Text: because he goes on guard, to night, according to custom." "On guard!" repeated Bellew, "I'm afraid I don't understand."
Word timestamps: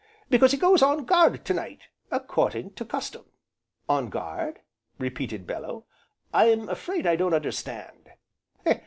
because 0.31 0.51
he 0.51 0.57
goes 0.57 0.81
on 0.81 1.05
guard, 1.05 1.45
to 1.45 1.53
night, 1.53 1.81
according 2.09 2.71
to 2.73 2.83
custom." 2.83 3.23
"On 3.87 4.09
guard!" 4.09 4.61
repeated 4.97 5.45
Bellew, 5.45 5.83
"I'm 6.33 6.67
afraid 6.69 7.05
I 7.05 7.15
don't 7.15 7.35
understand." 7.35 8.09